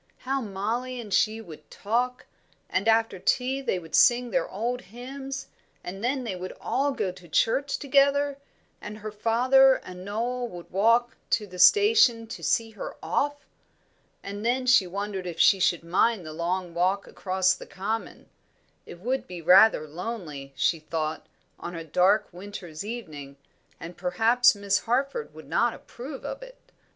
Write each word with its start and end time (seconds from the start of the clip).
How 0.17 0.41
Mollie 0.41 0.99
and 0.99 1.13
she 1.13 1.41
would 1.41 1.69
talk! 1.69 2.25
And 2.71 2.87
after 2.87 3.19
tea 3.19 3.61
they 3.61 3.77
would 3.77 3.93
sing 3.93 4.31
their 4.31 4.49
old 4.49 4.81
hymns, 4.81 5.45
and 5.83 6.03
then 6.03 6.23
they 6.23 6.35
would 6.35 6.57
all 6.59 6.89
go 6.91 7.11
to 7.11 7.27
church 7.27 7.77
together, 7.77 8.39
and 8.81 8.97
her 8.97 9.11
father 9.11 9.75
and 9.83 10.03
Noel 10.03 10.47
would 10.47 10.71
walk 10.71 11.17
to 11.29 11.45
the 11.45 11.59
station 11.59 12.25
to 12.29 12.41
see 12.43 12.71
her 12.71 12.95
off. 13.03 13.45
And 14.23 14.43
then 14.43 14.65
she 14.65 14.87
wondered 14.87 15.27
if 15.27 15.39
she 15.39 15.59
should 15.59 15.83
mind 15.83 16.25
the 16.25 16.33
long 16.33 16.73
walk 16.73 17.05
across 17.05 17.53
the 17.53 17.67
common; 17.67 18.27
it 18.87 18.99
would 19.01 19.27
be 19.27 19.39
rather 19.39 19.87
lonely, 19.87 20.51
she 20.55 20.79
thought, 20.79 21.27
on 21.59 21.75
a 21.75 21.83
dark 21.83 22.27
winter's 22.31 22.83
evening, 22.83 23.37
and 23.79 23.95
perhaps 23.97 24.55
Miss 24.55 24.79
Harford 24.79 25.31
would 25.35 25.47
not 25.47 25.75
approve 25.75 26.25
of 26.25 26.41
it. 26.41 26.57